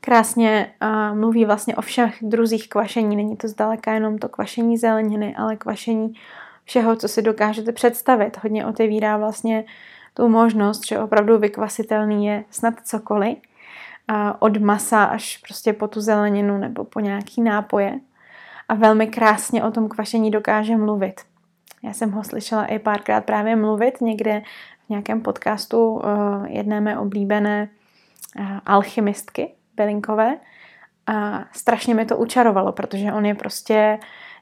krásně 0.01 0.73
uh, 0.81 1.17
mluví 1.17 1.45
vlastně 1.45 1.75
o 1.75 1.81
všech 1.81 2.17
druzích 2.21 2.69
kvašení. 2.69 3.15
Není 3.15 3.37
to 3.37 3.47
zdaleka 3.47 3.93
jenom 3.93 4.17
to 4.17 4.29
kvašení 4.29 4.77
zeleniny, 4.77 5.35
ale 5.35 5.55
kvašení 5.55 6.13
všeho, 6.63 6.95
co 6.95 7.07
si 7.07 7.21
dokážete 7.21 7.71
představit. 7.71 8.37
Hodně 8.43 8.65
otevírá 8.65 9.17
vlastně 9.17 9.65
tu 10.13 10.27
možnost, 10.27 10.87
že 10.87 10.99
opravdu 10.99 11.37
vykvasitelný 11.37 12.25
je 12.25 12.43
snad 12.51 12.73
cokoliv. 12.83 13.37
Uh, 14.11 14.17
od 14.39 14.57
masa 14.57 15.03
až 15.03 15.37
prostě 15.37 15.73
po 15.73 15.87
tu 15.87 16.01
zeleninu 16.01 16.57
nebo 16.57 16.83
po 16.83 16.99
nějaký 16.99 17.41
nápoje. 17.41 17.99
A 18.69 18.73
velmi 18.73 19.07
krásně 19.07 19.63
o 19.63 19.71
tom 19.71 19.89
kvašení 19.89 20.31
dokáže 20.31 20.77
mluvit. 20.77 21.21
Já 21.83 21.93
jsem 21.93 22.11
ho 22.11 22.23
slyšela 22.23 22.65
i 22.65 22.79
párkrát 22.79 23.25
právě 23.25 23.55
mluvit 23.55 24.01
někde 24.01 24.41
v 24.85 24.89
nějakém 24.89 25.21
podcastu 25.21 25.93
uh, 25.93 26.01
jedné 26.45 26.81
mé 26.81 26.99
oblíbené 26.99 27.69
uh, 28.39 28.45
alchymistky, 28.65 29.53
Belinkové. 29.75 30.37
A 31.07 31.45
strašně 31.51 31.95
mi 31.95 32.05
to 32.05 32.17
učarovalo, 32.17 32.71
protože 32.71 33.13
on 33.13 33.25
je 33.25 33.35
prostě 33.35 33.99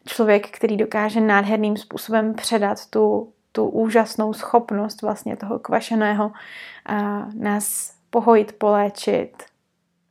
člověk, 0.07 0.49
který 0.49 0.77
dokáže 0.77 1.21
nádherným 1.21 1.77
způsobem 1.77 2.33
předat 2.33 2.85
tu, 2.89 3.33
tu 3.51 3.65
úžasnou 3.69 4.33
schopnost 4.33 5.01
vlastně 5.01 5.35
toho 5.35 5.59
kvašeného 5.59 6.31
a 6.85 7.25
nás 7.33 7.95
pohojit, 8.09 8.51
poléčit, 8.57 9.43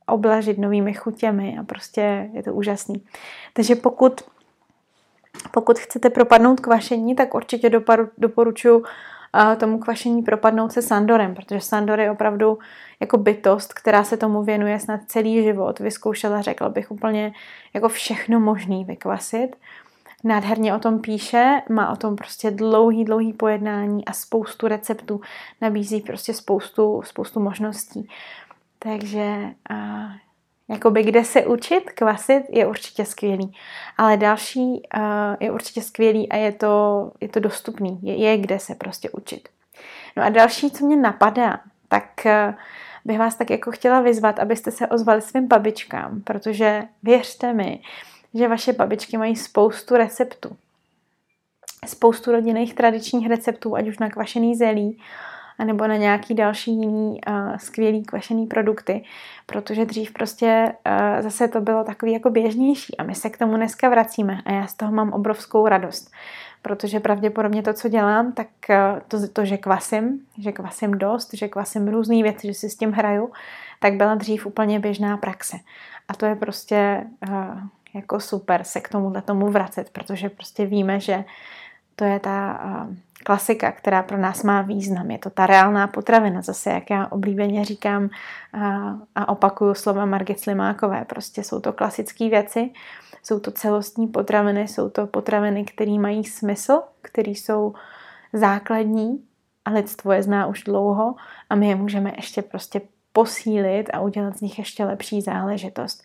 oblažit 0.07 0.57
novými 0.57 0.93
chutěmi 0.93 1.57
a 1.57 1.63
prostě 1.63 2.29
je 2.33 2.43
to 2.43 2.53
úžasný. 2.53 3.01
Takže 3.55 3.75
pokud, 3.75 4.21
pokud 5.51 5.79
chcete 5.79 6.09
propadnout 6.09 6.59
kvašení, 6.59 7.15
tak 7.15 7.33
určitě 7.33 7.71
doporučuji 8.17 8.83
tomu 9.57 9.79
kvašení 9.79 10.21
propadnout 10.21 10.71
se 10.71 10.81
Sandorem, 10.81 11.35
protože 11.35 11.61
Sandor 11.61 11.99
je 11.99 12.11
opravdu 12.11 12.57
jako 12.99 13.17
bytost, 13.17 13.73
která 13.73 14.03
se 14.03 14.17
tomu 14.17 14.43
věnuje 14.43 14.79
snad 14.79 14.99
celý 15.07 15.43
život. 15.43 15.79
Vyzkoušela, 15.79 16.41
řekla 16.41 16.69
bych, 16.69 16.91
úplně 16.91 17.33
jako 17.73 17.89
všechno 17.89 18.39
možný 18.39 18.85
vykvasit. 18.85 19.55
Nádherně 20.23 20.75
o 20.75 20.79
tom 20.79 20.99
píše, 20.99 21.61
má 21.69 21.91
o 21.91 21.95
tom 21.95 22.15
prostě 22.15 22.51
dlouhý, 22.51 23.05
dlouhý 23.05 23.33
pojednání 23.33 24.05
a 24.05 24.13
spoustu 24.13 24.67
receptů, 24.67 25.21
nabízí 25.61 26.01
prostě 26.01 26.33
spoustu, 26.33 27.01
spoustu 27.05 27.39
možností. 27.39 28.09
Takže 28.79 29.49
Jakoby 30.69 31.03
kde 31.03 31.23
se 31.23 31.45
učit 31.45 31.91
kvasit 31.91 32.43
je 32.49 32.67
určitě 32.67 33.05
skvělý. 33.05 33.53
Ale 33.97 34.17
další 34.17 34.59
uh, 34.59 35.01
je 35.39 35.51
určitě 35.51 35.81
skvělý 35.81 36.29
a 36.29 36.35
je 36.35 36.51
to, 36.51 37.11
je 37.21 37.29
to 37.29 37.39
dostupný. 37.39 37.99
Je, 38.03 38.15
je 38.15 38.37
kde 38.37 38.59
se 38.59 38.75
prostě 38.75 39.09
učit. 39.09 39.49
No 40.17 40.23
a 40.23 40.29
další, 40.29 40.71
co 40.71 40.85
mě 40.85 40.95
napadá, 40.95 41.59
tak 41.87 42.09
uh, 42.25 42.55
bych 43.05 43.19
vás 43.19 43.35
tak 43.35 43.49
jako 43.49 43.71
chtěla 43.71 44.01
vyzvat, 44.01 44.39
abyste 44.39 44.71
se 44.71 44.87
ozvali 44.87 45.21
svým 45.21 45.47
babičkám, 45.47 46.21
protože 46.21 46.83
věřte 47.03 47.53
mi, 47.53 47.79
že 48.33 48.47
vaše 48.47 48.73
babičky 48.73 49.17
mají 49.17 49.35
spoustu 49.35 49.95
receptů. 49.95 50.57
Spoustu 51.85 52.31
rodinných 52.31 52.73
tradičních 52.73 53.29
receptů, 53.29 53.75
ať 53.75 53.87
už 53.87 53.99
na 53.99 54.09
kvašený 54.09 54.55
zelí, 54.55 55.01
nebo 55.63 55.87
na 55.87 55.95
nějaký 55.95 56.33
další 56.33 56.71
jiný 56.71 57.19
uh, 57.27 57.57
skvělý 57.57 58.03
kvašený 58.03 58.47
produkty, 58.47 59.03
protože 59.45 59.85
dřív 59.85 60.13
prostě 60.13 60.73
uh, 60.85 61.21
zase 61.21 61.47
to 61.47 61.61
bylo 61.61 61.83
takový 61.83 62.11
jako 62.11 62.29
běžnější 62.29 62.97
a 62.97 63.03
my 63.03 63.15
se 63.15 63.29
k 63.29 63.37
tomu 63.37 63.55
dneska 63.55 63.89
vracíme 63.89 64.41
a 64.45 64.51
já 64.51 64.67
z 64.67 64.73
toho 64.73 64.91
mám 64.91 65.13
obrovskou 65.13 65.67
radost, 65.67 66.11
protože 66.61 66.99
pravděpodobně 66.99 67.63
to, 67.63 67.73
co 67.73 67.89
dělám, 67.89 68.31
tak 68.31 68.47
uh, 68.69 68.99
to, 69.07 69.27
to, 69.27 69.45
že 69.45 69.57
kvasím, 69.57 70.19
že 70.37 70.51
kvasím 70.51 70.91
dost, 70.91 71.33
že 71.33 71.47
kvasím 71.47 71.87
různé 71.87 72.23
věci, 72.23 72.47
že 72.47 72.53
si 72.53 72.69
s 72.69 72.77
tím 72.77 72.91
hraju, 72.91 73.31
tak 73.79 73.93
byla 73.93 74.15
dřív 74.15 74.45
úplně 74.45 74.79
běžná 74.79 75.17
praxe. 75.17 75.57
A 76.07 76.13
to 76.13 76.25
je 76.25 76.35
prostě 76.35 77.03
uh, 77.29 77.59
jako 77.93 78.19
super 78.19 78.63
se 78.63 78.81
k 78.81 78.89
tomuhle 78.89 79.21
tomu 79.21 79.49
vracet, 79.49 79.89
protože 79.89 80.29
prostě 80.29 80.65
víme, 80.65 80.99
že 80.99 81.23
to 81.95 82.05
je 82.05 82.19
ta 82.19 82.61
uh, 82.65 82.95
klasika, 83.25 83.71
která 83.71 84.03
pro 84.03 84.17
nás 84.17 84.43
má 84.43 84.61
význam. 84.61 85.11
Je 85.11 85.17
to 85.17 85.29
ta 85.29 85.45
reálná 85.47 85.87
potravina, 85.87 86.41
zase 86.41 86.69
jak 86.69 86.89
já 86.89 87.07
oblíbeně 87.07 87.65
říkám 87.65 88.09
a, 88.53 88.95
a 89.15 89.29
opakuju 89.29 89.73
slova 89.73 90.05
Margit 90.05 90.39
Slimákové. 90.39 91.05
Prostě 91.05 91.43
jsou 91.43 91.59
to 91.59 91.73
klasické 91.73 92.29
věci, 92.29 92.69
jsou 93.23 93.39
to 93.39 93.51
celostní 93.51 94.07
potraviny, 94.07 94.67
jsou 94.67 94.89
to 94.89 95.07
potraviny, 95.07 95.65
které 95.65 95.91
mají 95.91 96.23
smysl, 96.23 96.81
které 97.01 97.31
jsou 97.31 97.73
základní 98.33 99.23
a 99.65 99.69
lidstvo 99.71 100.11
je 100.11 100.23
zná 100.23 100.47
už 100.47 100.63
dlouho 100.63 101.15
a 101.49 101.55
my 101.55 101.67
je 101.69 101.75
můžeme 101.75 102.11
ještě 102.15 102.41
prostě 102.41 102.81
posílit 103.13 103.89
a 103.93 103.99
udělat 103.99 104.37
z 104.37 104.41
nich 104.41 104.59
ještě 104.59 104.85
lepší 104.85 105.21
záležitost. 105.21 106.03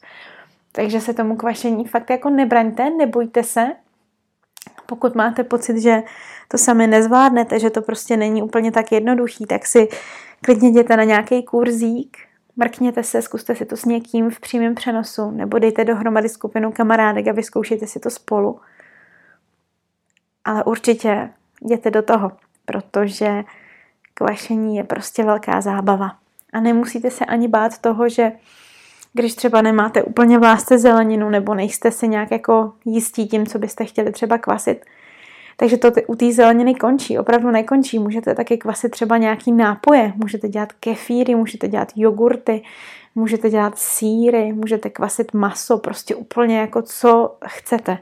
Takže 0.72 1.00
se 1.00 1.14
tomu 1.14 1.36
kvašení 1.36 1.84
fakt 1.84 2.10
jako 2.10 2.30
nebraňte, 2.30 2.90
nebojte 2.90 3.42
se, 3.42 3.66
pokud 4.90 5.14
máte 5.14 5.44
pocit, 5.44 5.78
že 5.78 6.02
to 6.48 6.58
sami 6.58 6.86
nezvládnete, 6.86 7.58
že 7.58 7.70
to 7.70 7.82
prostě 7.82 8.16
není 8.16 8.42
úplně 8.42 8.72
tak 8.72 8.92
jednoduchý, 8.92 9.46
tak 9.46 9.66
si 9.66 9.88
klidně 10.44 10.68
jděte 10.68 10.96
na 10.96 11.04
nějaký 11.04 11.42
kurzík, 11.42 12.16
mrkněte 12.56 13.02
se, 13.02 13.22
zkuste 13.22 13.54
si 13.54 13.64
to 13.64 13.76
s 13.76 13.84
někým 13.84 14.30
v 14.30 14.40
přímém 14.40 14.74
přenosu, 14.74 15.30
nebo 15.30 15.58
dejte 15.58 15.84
dohromady 15.84 16.28
skupinu 16.28 16.72
kamarádek 16.72 17.28
a 17.28 17.32
vyzkoušejte 17.32 17.86
si 17.86 18.00
to 18.00 18.10
spolu. 18.10 18.60
Ale 20.44 20.64
určitě 20.64 21.30
jděte 21.62 21.90
do 21.90 22.02
toho, 22.02 22.32
protože 22.64 23.44
kvašení 24.14 24.76
je 24.76 24.84
prostě 24.84 25.24
velká 25.24 25.60
zábava. 25.60 26.16
A 26.52 26.60
nemusíte 26.60 27.10
se 27.10 27.24
ani 27.24 27.48
bát 27.48 27.78
toho, 27.78 28.08
že 28.08 28.32
když 29.12 29.34
třeba 29.34 29.62
nemáte 29.62 30.02
úplně 30.02 30.38
v 30.38 30.42
lásce 30.42 30.78
zeleninu 30.78 31.30
nebo 31.30 31.54
nejste 31.54 31.90
si 31.90 32.08
nějak 32.08 32.30
jako 32.30 32.72
jistí 32.84 33.28
tím, 33.28 33.46
co 33.46 33.58
byste 33.58 33.84
chtěli 33.84 34.12
třeba 34.12 34.38
kvasit, 34.38 34.84
takže 35.56 35.76
to 35.76 35.92
u 36.06 36.14
té 36.14 36.32
zeleniny 36.32 36.74
končí, 36.74 37.18
opravdu 37.18 37.50
nekončí. 37.50 37.98
Můžete 37.98 38.34
taky 38.34 38.58
kvasit 38.58 38.88
třeba 38.88 39.16
nějaký 39.16 39.52
nápoje, 39.52 40.12
můžete 40.16 40.48
dělat 40.48 40.72
kefíry, 40.72 41.34
můžete 41.34 41.68
dělat 41.68 41.88
jogurty, 41.96 42.62
můžete 43.14 43.50
dělat 43.50 43.78
síry, 43.78 44.52
můžete 44.52 44.90
kvasit 44.90 45.34
maso, 45.34 45.78
prostě 45.78 46.14
úplně 46.14 46.58
jako 46.58 46.82
co 46.82 47.36
chcete. 47.46 47.98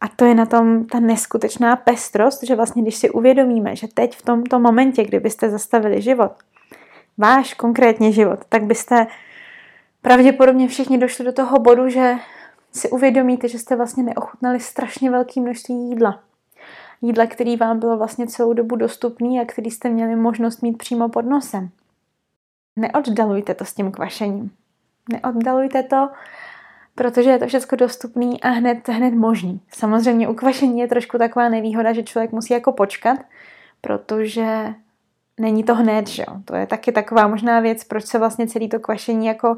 A 0.00 0.08
to 0.08 0.24
je 0.24 0.34
na 0.34 0.46
tom 0.46 0.84
ta 0.84 1.00
neskutečná 1.00 1.76
pestrost, 1.76 2.42
že 2.42 2.56
vlastně 2.56 2.82
když 2.82 2.96
si 2.96 3.10
uvědomíme, 3.10 3.76
že 3.76 3.88
teď 3.94 4.16
v 4.16 4.22
tomto 4.22 4.58
momentě, 4.58 5.04
kdybyste 5.04 5.50
zastavili 5.50 6.02
život, 6.02 6.32
váš 7.18 7.54
konkrétně 7.54 8.12
život, 8.12 8.40
tak 8.48 8.64
byste 8.64 9.06
pravděpodobně 10.02 10.68
všichni 10.68 10.98
došli 10.98 11.24
do 11.24 11.32
toho 11.32 11.58
bodu, 11.58 11.88
že 11.88 12.14
si 12.72 12.90
uvědomíte, 12.90 13.48
že 13.48 13.58
jste 13.58 13.76
vlastně 13.76 14.02
neochutnali 14.02 14.60
strašně 14.60 15.10
velké 15.10 15.40
množství 15.40 15.74
jídla. 15.74 16.20
Jídla, 17.02 17.26
který 17.26 17.56
vám 17.56 17.78
bylo 17.78 17.96
vlastně 17.96 18.26
celou 18.26 18.52
dobu 18.52 18.76
dostupný 18.76 19.40
a 19.40 19.44
který 19.44 19.70
jste 19.70 19.88
měli 19.88 20.16
možnost 20.16 20.62
mít 20.62 20.78
přímo 20.78 21.08
pod 21.08 21.24
nosem. 21.24 21.70
Neoddalujte 22.76 23.54
to 23.54 23.64
s 23.64 23.74
tím 23.74 23.92
kvašením. 23.92 24.50
Neoddalujte 25.12 25.82
to, 25.82 26.08
protože 26.94 27.30
je 27.30 27.38
to 27.38 27.46
všechno 27.46 27.78
dostupný 27.78 28.40
a 28.42 28.48
hned, 28.48 28.88
hned 28.88 29.14
možný. 29.14 29.60
Samozřejmě 29.72 30.28
u 30.28 30.34
kvašení 30.34 30.80
je 30.80 30.88
trošku 30.88 31.18
taková 31.18 31.48
nevýhoda, 31.48 31.92
že 31.92 32.02
člověk 32.02 32.32
musí 32.32 32.52
jako 32.52 32.72
počkat, 32.72 33.18
protože 33.80 34.74
není 35.40 35.64
to 35.64 35.74
hned, 35.74 36.08
že 36.08 36.24
jo. 36.28 36.36
To 36.44 36.56
je 36.56 36.66
taky 36.66 36.92
taková 36.92 37.26
možná 37.26 37.60
věc, 37.60 37.84
proč 37.84 38.04
se 38.04 38.18
vlastně 38.18 38.46
celý 38.46 38.68
to 38.68 38.80
kvašení 38.80 39.26
jako 39.26 39.56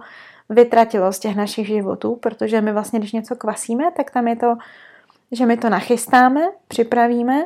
vytratilo 0.48 1.12
z 1.12 1.18
těch 1.18 1.36
našich 1.36 1.66
životů, 1.66 2.16
protože 2.16 2.60
my 2.60 2.72
vlastně, 2.72 2.98
když 2.98 3.12
něco 3.12 3.36
kvasíme, 3.36 3.84
tak 3.96 4.10
tam 4.10 4.28
je 4.28 4.36
to, 4.36 4.56
že 5.32 5.46
my 5.46 5.56
to 5.56 5.68
nachystáme, 5.68 6.40
připravíme, 6.68 7.44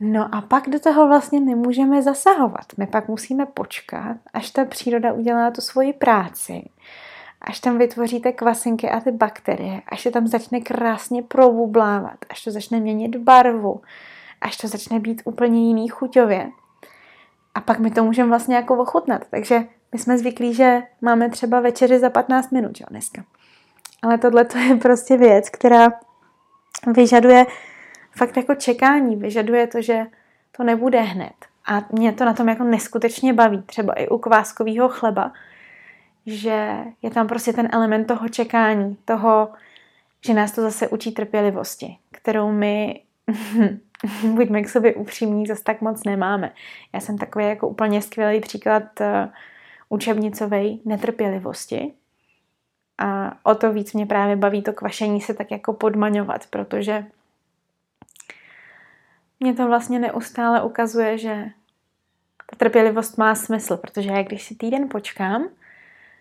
no 0.00 0.34
a 0.34 0.40
pak 0.40 0.68
do 0.68 0.80
toho 0.80 1.08
vlastně 1.08 1.40
nemůžeme 1.40 2.02
zasahovat. 2.02 2.64
My 2.76 2.86
pak 2.86 3.08
musíme 3.08 3.46
počkat, 3.46 4.16
až 4.32 4.50
ta 4.50 4.64
příroda 4.64 5.12
udělá 5.12 5.50
tu 5.50 5.60
svoji 5.60 5.92
práci 5.92 6.68
až 7.40 7.60
tam 7.60 7.78
vytvoříte 7.78 8.32
kvasinky 8.32 8.90
a 8.90 9.00
ty 9.00 9.10
bakterie, 9.10 9.82
až 9.88 10.00
se 10.00 10.10
tam 10.10 10.26
začne 10.26 10.60
krásně 10.60 11.22
provublávat, 11.22 12.16
až 12.30 12.44
to 12.44 12.50
začne 12.50 12.80
měnit 12.80 13.16
barvu, 13.16 13.80
až 14.40 14.56
to 14.56 14.68
začne 14.68 15.00
být 15.00 15.22
úplně 15.24 15.66
jiný 15.66 15.88
chuťově. 15.88 16.50
A 17.54 17.60
pak 17.60 17.78
my 17.78 17.90
to 17.90 18.04
můžeme 18.04 18.28
vlastně 18.28 18.56
jako 18.56 18.76
ochutnat. 18.76 19.22
Takže 19.30 19.64
my 19.96 20.00
jsme 20.00 20.18
zvyklí, 20.18 20.54
že 20.54 20.82
máme 21.00 21.30
třeba 21.30 21.60
večeři 21.60 21.98
za 21.98 22.10
15 22.10 22.50
minut, 22.50 22.80
jo, 22.80 22.86
dneska. 22.90 23.24
Ale 24.02 24.18
tohle 24.18 24.44
to 24.44 24.58
je 24.58 24.76
prostě 24.76 25.16
věc, 25.16 25.50
která 25.50 25.92
vyžaduje 26.96 27.46
fakt 28.16 28.36
jako 28.36 28.54
čekání, 28.54 29.16
vyžaduje 29.16 29.66
to, 29.66 29.82
že 29.82 30.06
to 30.56 30.64
nebude 30.64 31.00
hned. 31.00 31.32
A 31.66 31.84
mě 31.92 32.12
to 32.12 32.24
na 32.24 32.34
tom 32.34 32.48
jako 32.48 32.64
neskutečně 32.64 33.32
baví, 33.32 33.62
třeba 33.62 33.92
i 33.92 34.08
u 34.08 34.18
kváskového 34.18 34.88
chleba, 34.88 35.32
že 36.26 36.76
je 37.02 37.10
tam 37.10 37.26
prostě 37.26 37.52
ten 37.52 37.68
element 37.72 38.06
toho 38.06 38.28
čekání, 38.28 38.96
toho, 39.04 39.48
že 40.26 40.34
nás 40.34 40.52
to 40.52 40.62
zase 40.62 40.88
učí 40.88 41.12
trpělivosti, 41.12 41.98
kterou 42.10 42.52
my, 42.52 43.02
buďme 44.22 44.62
k 44.62 44.68
sobě 44.68 44.94
upřímní, 44.94 45.46
zase 45.46 45.64
tak 45.64 45.80
moc 45.80 46.04
nemáme. 46.04 46.52
Já 46.92 47.00
jsem 47.00 47.18
takový 47.18 47.44
jako 47.44 47.68
úplně 47.68 48.02
skvělý 48.02 48.40
příklad 48.40 48.82
učebnicovej 49.88 50.80
netrpělivosti, 50.84 51.92
a 52.98 53.38
o 53.42 53.54
to 53.54 53.72
víc 53.72 53.92
mě 53.92 54.06
právě 54.06 54.36
baví 54.36 54.62
to 54.62 54.72
kvašení 54.72 55.20
se 55.20 55.34
tak 55.34 55.50
jako 55.50 55.72
podmaňovat, 55.72 56.46
protože 56.50 57.04
mě 59.40 59.54
to 59.54 59.66
vlastně 59.66 59.98
neustále 59.98 60.62
ukazuje, 60.62 61.18
že 61.18 61.44
ta 62.50 62.56
trpělivost 62.56 63.18
má 63.18 63.34
smysl, 63.34 63.76
protože 63.76 64.10
já 64.10 64.22
když 64.22 64.42
si 64.42 64.54
týden 64.54 64.88
počkám, 64.88 65.48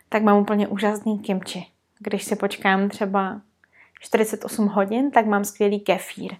tak 0.09 0.23
mám 0.23 0.37
úplně 0.37 0.67
úžasný 0.67 1.19
kimči. 1.19 1.65
Když 1.99 2.23
si 2.23 2.35
počkám 2.35 2.89
třeba 2.89 3.41
48 3.99 4.67
hodin, 4.67 5.11
tak 5.11 5.25
mám 5.25 5.45
skvělý 5.45 5.79
kefír. 5.79 6.35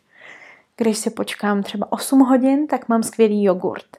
Když 0.77 0.97
si 0.97 1.09
počkám 1.09 1.63
třeba 1.63 1.91
8 1.91 2.19
hodin, 2.19 2.67
tak 2.67 2.89
mám 2.89 3.03
skvělý 3.03 3.43
jogurt. 3.43 3.97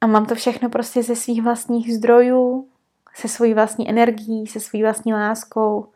A 0.00 0.06
mám 0.06 0.26
to 0.26 0.34
všechno 0.34 0.70
prostě 0.70 1.02
ze 1.02 1.16
svých 1.16 1.42
vlastních 1.42 1.94
zdrojů, 1.94 2.68
se 3.14 3.28
svojí 3.28 3.54
vlastní 3.54 3.90
energií, 3.90 4.46
se 4.46 4.60
svojí 4.60 4.82
vlastní 4.82 5.14
láskou 5.14 5.88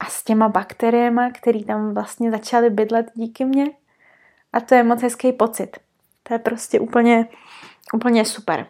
a 0.00 0.04
s 0.06 0.24
těma 0.24 0.48
bakteriemi, 0.48 1.22
které 1.34 1.64
tam 1.64 1.94
vlastně 1.94 2.30
začaly 2.30 2.70
bydlet 2.70 3.10
díky 3.14 3.44
mně. 3.44 3.70
A 4.52 4.60
to 4.60 4.74
je 4.74 4.82
moc 4.82 5.02
hezký 5.02 5.32
pocit. 5.32 5.76
To 6.22 6.34
je 6.34 6.38
prostě 6.38 6.80
úplně, 6.80 7.28
úplně 7.94 8.24
super. 8.24 8.66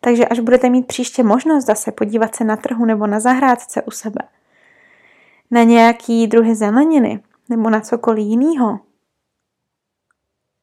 Takže 0.00 0.28
až 0.28 0.40
budete 0.40 0.70
mít 0.70 0.86
příště 0.86 1.22
možnost 1.22 1.66
zase 1.66 1.92
podívat 1.92 2.34
se 2.34 2.44
na 2.44 2.56
trhu 2.56 2.84
nebo 2.84 3.06
na 3.06 3.20
zahrádce 3.20 3.82
u 3.82 3.90
sebe, 3.90 4.28
na 5.50 5.62
nějaký 5.62 6.26
druhy 6.26 6.54
zeleniny 6.54 7.22
nebo 7.48 7.70
na 7.70 7.80
cokoliv 7.80 8.26
jiného, 8.26 8.80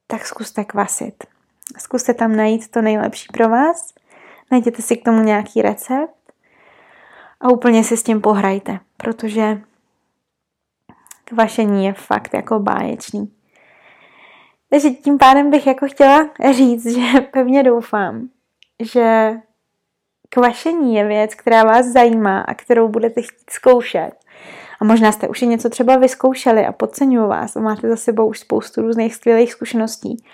tak 0.06 0.26
zkuste 0.26 0.64
kvasit. 0.64 1.37
Zkuste 1.76 2.14
tam 2.14 2.36
najít 2.36 2.70
to 2.70 2.82
nejlepší 2.82 3.28
pro 3.32 3.48
vás, 3.48 3.94
najděte 4.50 4.82
si 4.82 4.96
k 4.96 5.04
tomu 5.04 5.22
nějaký 5.22 5.62
recept 5.62 6.32
a 7.40 7.48
úplně 7.48 7.84
si 7.84 7.96
s 7.96 8.02
tím 8.02 8.20
pohrajte, 8.20 8.78
protože 8.96 9.62
kvašení 11.24 11.84
je 11.84 11.92
fakt 11.92 12.34
jako 12.34 12.58
báječný. 12.58 13.32
Takže 14.70 14.90
tím 14.90 15.18
pádem 15.18 15.50
bych 15.50 15.66
jako 15.66 15.88
chtěla 15.88 16.30
říct, 16.52 16.86
že 16.86 17.20
pevně 17.32 17.62
doufám, 17.62 18.28
že 18.82 19.32
kvašení 20.28 20.94
je 20.94 21.06
věc, 21.06 21.34
která 21.34 21.64
vás 21.64 21.86
zajímá 21.86 22.40
a 22.40 22.54
kterou 22.54 22.88
budete 22.88 23.22
chtít 23.22 23.50
zkoušet. 23.50 24.17
A 24.80 24.84
možná 24.84 25.12
jste 25.12 25.28
už 25.28 25.40
něco 25.40 25.68
třeba 25.68 25.96
vyzkoušeli 25.96 26.66
a 26.66 26.72
podceňuju 26.72 27.28
vás 27.28 27.56
a 27.56 27.60
máte 27.60 27.88
za 27.88 27.96
sebou 27.96 28.28
už 28.28 28.38
spoustu 28.38 28.82
různých 28.82 29.14
skvělých 29.14 29.52
zkušeností. 29.52 30.24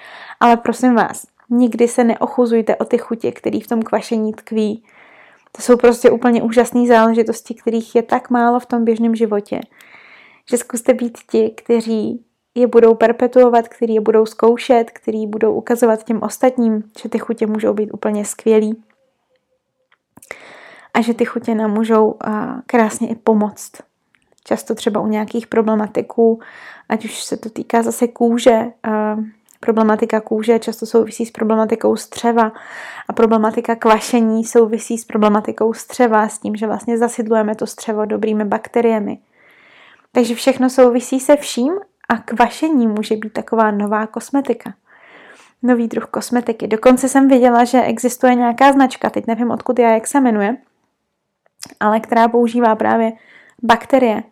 Ale 0.41 0.57
prosím 0.57 0.95
vás, 0.95 1.27
nikdy 1.51 1.89
se 1.89 2.05
neochuzujte 2.05 2.77
o 2.77 2.85
ty 2.85 2.99
chutě, 2.99 3.33
které 3.33 3.61
v 3.61 3.67
tom 3.67 3.83
kvašení 3.83 4.33
tkví. 4.33 4.85
To 5.53 5.63
jsou 5.63 5.77
prostě 5.77 6.11
úplně 6.11 6.43
úžasné 6.43 6.87
záležitosti, 6.87 7.55
kterých 7.55 7.95
je 7.95 8.03
tak 8.03 8.31
málo 8.31 8.61
v 8.61 8.67
tom 8.67 8.85
běžném 8.85 9.15
životě. 9.15 9.61
Že 10.51 10.57
zkuste 10.57 10.95
být 10.95 11.19
ti, 11.31 11.51
kteří 11.57 12.25
je 12.55 12.67
budou 12.67 12.95
perpetuovat, 12.95 13.69
který 13.69 13.95
je 13.95 14.01
budou 14.01 14.27
zkoušet, 14.27 14.91
který 14.91 15.27
budou 15.27 15.55
ukazovat 15.55 16.05
těm 16.05 16.23
ostatním, 16.23 16.83
že 17.03 17.09
ty 17.09 17.19
chutě 17.19 17.47
můžou 17.47 17.73
být 17.73 17.91
úplně 17.93 18.25
skvělý 18.25 18.83
a 20.95 21.01
že 21.01 21.15
ty 21.15 21.25
chutě 21.25 21.55
nám 21.55 21.71
můžou 21.71 22.19
krásně 22.67 23.09
i 23.09 23.15
pomoct. 23.15 23.73
Často 24.45 24.75
třeba 24.75 25.01
u 25.01 25.07
nějakých 25.07 25.47
problematiků, 25.47 26.41
ať 26.89 27.05
už 27.05 27.25
se 27.25 27.37
to 27.37 27.51
týká 27.51 27.83
zase 27.83 28.09
kůže, 28.09 28.65
problematika 29.61 30.21
kůže 30.21 30.59
často 30.59 30.87
souvisí 30.87 31.27
s 31.27 31.31
problematikou 31.31 31.97
střeva 31.97 32.53
a 33.09 33.13
problematika 33.13 33.77
kvašení 33.77 34.45
souvisí 34.45 34.99
s 34.99 35.05
problematikou 35.05 35.73
střeva, 35.73 36.29
s 36.29 36.39
tím, 36.39 36.57
že 36.57 36.67
vlastně 36.67 36.99
zasidlujeme 36.99 37.55
to 37.55 37.67
střevo 37.67 38.05
dobrými 38.05 38.45
bakteriemi. 38.45 39.19
Takže 40.13 40.35
všechno 40.35 40.71
souvisí 40.71 41.21
se 41.21 41.37
vším 41.37 41.73
a 42.09 42.17
kvašení 42.17 42.87
může 42.87 43.17
být 43.17 43.33
taková 43.33 43.71
nová 43.71 44.07
kosmetika. 44.07 44.75
Nový 45.63 45.89
druh 45.89 46.07
kosmetiky. 46.07 46.69
Dokonce 46.69 47.09
jsem 47.09 47.29
viděla, 47.29 47.65
že 47.65 47.83
existuje 47.83 48.35
nějaká 48.35 48.73
značka, 48.73 49.11
teď 49.11 49.27
nevím 49.27 49.51
odkud 49.51 49.79
je, 49.79 49.85
jak 49.85 50.07
se 50.07 50.21
jmenuje, 50.21 50.57
ale 51.81 52.01
která 52.01 52.29
používá 52.29 52.77
právě 52.77 53.13
bakterie 53.63 54.23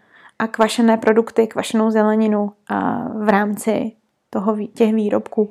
a 0.43 0.47
kvašené 0.47 0.97
produkty, 0.97 1.47
kvašenou 1.47 1.91
zeleninu 1.91 2.53
v 3.15 3.29
rámci 3.29 3.93
toho, 4.31 4.57
těch 4.75 4.95
výrobků. 4.95 5.51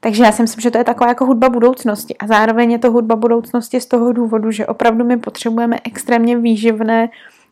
Takže 0.00 0.24
já 0.24 0.32
si 0.32 0.42
myslím, 0.42 0.60
že 0.60 0.70
to 0.70 0.78
je 0.78 0.84
taková 0.84 1.08
jako 1.08 1.26
hudba 1.26 1.48
budoucnosti. 1.48 2.16
A 2.18 2.26
zároveň 2.26 2.70
je 2.70 2.78
to 2.78 2.90
hudba 2.90 3.16
budoucnosti 3.16 3.80
z 3.80 3.86
toho 3.86 4.12
důvodu, 4.12 4.50
že 4.50 4.66
opravdu 4.66 5.04
my 5.04 5.16
potřebujeme 5.16 5.76
extrémně 5.84 6.38
výživné 6.38 7.08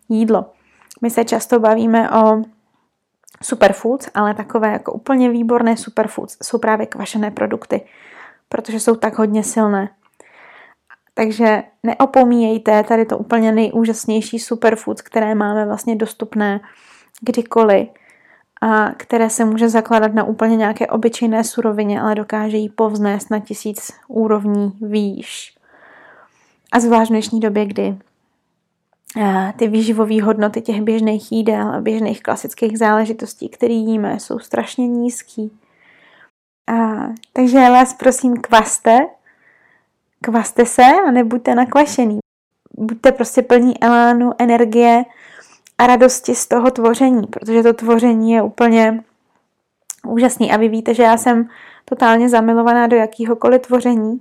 jídlo. 0.08 0.50
My 1.00 1.10
se 1.10 1.24
často 1.24 1.60
bavíme 1.60 2.10
o 2.10 2.42
superfoods, 3.42 4.08
ale 4.14 4.34
takové 4.34 4.72
jako 4.72 4.92
úplně 4.92 5.30
výborné 5.30 5.76
superfoods 5.76 6.36
jsou 6.42 6.58
právě 6.58 6.86
kvašené 6.86 7.30
produkty, 7.30 7.80
protože 8.48 8.80
jsou 8.80 8.96
tak 8.96 9.18
hodně 9.18 9.44
silné. 9.44 9.88
Takže 11.14 11.62
neopomíjejte 11.82 12.82
tady 12.82 13.06
to 13.06 13.18
úplně 13.18 13.52
nejúžasnější 13.52 14.38
superfoods, 14.38 15.02
které 15.02 15.34
máme 15.34 15.66
vlastně 15.66 15.96
dostupné 15.96 16.60
kdykoliv 17.20 17.88
a 18.60 18.90
které 18.96 19.30
se 19.30 19.44
může 19.44 19.68
zakládat 19.68 20.14
na 20.14 20.24
úplně 20.24 20.56
nějaké 20.56 20.86
obyčejné 20.86 21.44
surovině, 21.44 22.00
ale 22.00 22.14
dokáže 22.14 22.56
jí 22.56 22.68
povznést 22.68 23.30
na 23.30 23.38
tisíc 23.38 23.92
úrovní 24.08 24.72
výš. 24.80 25.56
A 26.72 26.80
zvlášť 26.80 27.10
v 27.10 27.12
dnešní 27.12 27.40
době, 27.40 27.66
kdy 27.66 27.98
ty 29.56 29.68
výživové 29.68 30.22
hodnoty 30.22 30.60
těch 30.60 30.82
běžných 30.82 31.32
jídel 31.32 31.68
a 31.74 31.80
běžných 31.80 32.22
klasických 32.22 32.78
záležitostí, 32.78 33.48
které 33.48 33.74
jíme, 33.74 34.20
jsou 34.20 34.38
strašně 34.38 34.88
nízký. 34.88 35.58
A, 36.72 36.74
takže 37.32 37.58
vás 37.58 37.94
prosím, 37.94 38.36
kvaste, 38.36 38.98
kvaste 40.22 40.66
se 40.66 40.82
a 40.82 41.10
nebuďte 41.10 41.54
nakvašený. 41.54 42.18
Buďte 42.78 43.12
prostě 43.12 43.42
plní 43.42 43.82
elánu, 43.82 44.30
energie 44.38 45.04
a 45.78 45.86
radosti 45.86 46.34
z 46.34 46.46
toho 46.46 46.70
tvoření, 46.70 47.26
protože 47.26 47.62
to 47.62 47.72
tvoření 47.72 48.32
je 48.32 48.42
úplně 48.42 49.04
úžasný. 50.06 50.52
A 50.52 50.56
vy 50.56 50.68
víte, 50.68 50.94
že 50.94 51.02
já 51.02 51.16
jsem 51.16 51.48
totálně 51.84 52.28
zamilovaná 52.28 52.86
do 52.86 52.96
jakýhokoliv 52.96 53.62
tvoření. 53.62 54.20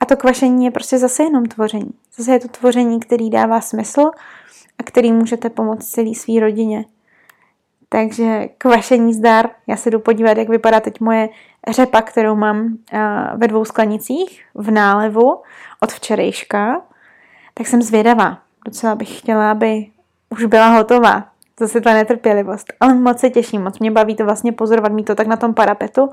A 0.00 0.04
to 0.04 0.16
kvašení 0.16 0.64
je 0.64 0.70
prostě 0.70 0.98
zase 0.98 1.22
jenom 1.22 1.46
tvoření. 1.46 1.90
Zase 2.16 2.32
je 2.32 2.40
to 2.40 2.48
tvoření, 2.48 3.00
který 3.00 3.30
dává 3.30 3.60
smysl 3.60 4.10
a 4.78 4.82
který 4.84 5.12
můžete 5.12 5.50
pomoct 5.50 5.90
celý 5.90 6.14
své 6.14 6.40
rodině. 6.40 6.84
Takže 7.92 8.48
kvašení 8.58 9.14
zdar. 9.14 9.48
Já 9.66 9.76
se 9.76 9.90
jdu 9.90 10.00
podívat, 10.00 10.38
jak 10.38 10.48
vypadá 10.48 10.80
teď 10.80 11.00
moje 11.00 11.28
řepa, 11.68 12.02
kterou 12.02 12.34
mám 12.34 12.78
ve 13.36 13.48
dvou 13.48 13.64
sklenicích 13.64 14.44
v 14.54 14.70
nálevu 14.70 15.42
od 15.80 15.92
včerejška. 15.92 16.82
Tak 17.54 17.66
jsem 17.66 17.82
zvědavá. 17.82 18.38
Docela 18.64 18.94
bych 18.94 19.18
chtěla, 19.18 19.50
aby 19.50 19.86
už 20.30 20.44
byla 20.44 20.68
hotová. 20.68 21.24
Zase 21.60 21.80
ta 21.80 21.92
netrpělivost. 21.92 22.72
Ale 22.80 22.94
moc 22.94 23.18
se 23.18 23.30
těším, 23.30 23.62
moc 23.62 23.78
mě 23.78 23.90
baví 23.90 24.16
to 24.16 24.24
vlastně 24.24 24.52
pozorovat, 24.52 24.92
mít 24.92 25.04
to 25.04 25.14
tak 25.14 25.26
na 25.26 25.36
tom 25.36 25.54
parapetu 25.54 26.10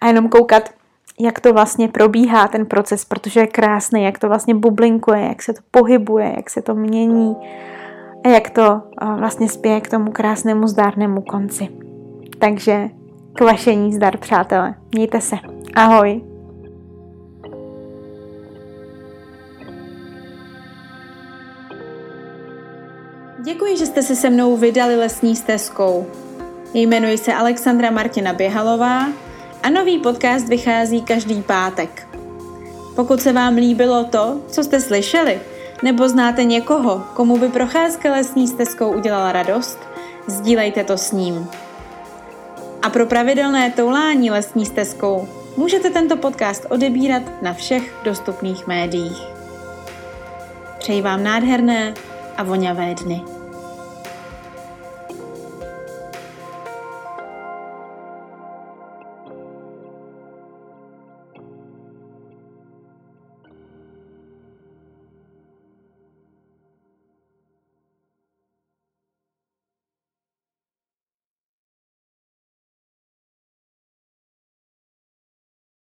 a 0.00 0.06
jenom 0.06 0.28
koukat, 0.28 0.70
jak 1.20 1.40
to 1.40 1.52
vlastně 1.52 1.88
probíhá 1.88 2.48
ten 2.48 2.66
proces, 2.66 3.04
protože 3.04 3.40
je 3.40 3.46
krásný, 3.46 4.04
jak 4.04 4.18
to 4.18 4.28
vlastně 4.28 4.54
bublinkuje, 4.54 5.20
jak 5.20 5.42
se 5.42 5.52
to 5.52 5.60
pohybuje, 5.70 6.32
jak 6.36 6.50
se 6.50 6.62
to 6.62 6.74
mění 6.74 7.36
a 8.24 8.28
jak 8.28 8.50
to 8.50 8.82
vlastně 9.18 9.48
spěje 9.48 9.80
k 9.80 9.90
tomu 9.90 10.12
krásnému 10.12 10.66
zdárnému 10.66 11.22
konci. 11.22 11.68
Takže 12.38 12.88
k 13.32 13.40
vašení 13.40 13.92
zdar, 13.92 14.16
přátelé. 14.16 14.74
Mějte 14.94 15.20
se. 15.20 15.36
Ahoj. 15.74 16.22
Děkuji, 23.44 23.76
že 23.76 23.86
jste 23.86 24.02
se 24.02 24.16
se 24.16 24.30
mnou 24.30 24.56
vydali 24.56 24.96
lesní 24.96 25.36
stezkou. 25.36 26.06
Jmenuji 26.74 27.18
se 27.18 27.34
Alexandra 27.34 27.90
Martina 27.90 28.32
Běhalová 28.32 29.06
a 29.62 29.70
nový 29.70 29.98
podcast 29.98 30.48
vychází 30.48 31.02
každý 31.02 31.42
pátek. 31.42 32.08
Pokud 32.96 33.20
se 33.20 33.32
vám 33.32 33.54
líbilo 33.54 34.04
to, 34.04 34.40
co 34.46 34.64
jste 34.64 34.80
slyšeli, 34.80 35.40
nebo 35.84 36.08
znáte 36.08 36.44
někoho, 36.44 37.02
komu 37.14 37.38
by 37.38 37.48
procházka 37.48 38.12
lesní 38.12 38.48
stezkou 38.48 38.92
udělala 38.92 39.32
radost, 39.32 39.78
sdílejte 40.26 40.84
to 40.84 40.98
s 40.98 41.12
ním. 41.12 41.48
A 42.82 42.90
pro 42.90 43.06
pravidelné 43.06 43.70
toulání 43.70 44.30
lesní 44.30 44.66
stezkou 44.66 45.28
můžete 45.56 45.90
tento 45.90 46.16
podcast 46.16 46.66
odebírat 46.68 47.22
na 47.42 47.52
všech 47.52 47.94
dostupných 48.04 48.66
médiích. 48.66 49.22
Přeji 50.78 51.02
vám 51.02 51.22
nádherné 51.24 51.94
a 52.36 52.42
voňavé 52.42 52.94
dny. 52.94 53.33